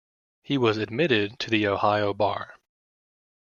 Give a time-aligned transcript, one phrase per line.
[0.41, 2.55] He was admitted to the Ohio bar.